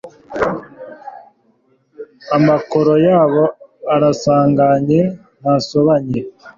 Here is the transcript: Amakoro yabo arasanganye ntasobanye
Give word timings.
Amakoro 2.37 2.91
yabo 3.07 3.43
arasanganye 3.95 5.01
ntasobanye 5.39 6.19